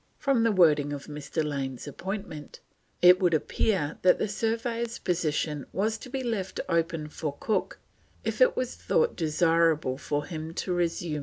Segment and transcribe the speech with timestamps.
[0.17, 1.43] From the wording of Mr.
[1.43, 2.59] Lane's appointment
[3.03, 7.77] it would appear that the surveyor's position was to be left open for Cook
[8.23, 11.19] if it was thought desirable for him to resume it.